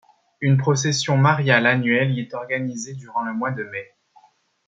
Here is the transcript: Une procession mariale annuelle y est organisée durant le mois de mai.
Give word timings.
Une 0.39 0.57
procession 0.57 1.15
mariale 1.15 1.67
annuelle 1.67 2.09
y 2.13 2.21
est 2.21 2.33
organisée 2.33 2.95
durant 2.95 3.21
le 3.23 3.33
mois 3.35 3.51
de 3.51 3.63
mai. 3.65 3.93